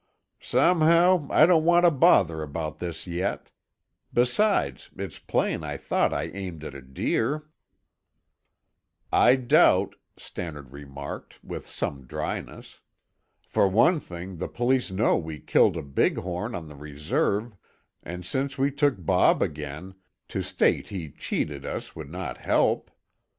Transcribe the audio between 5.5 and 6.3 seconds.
I thought I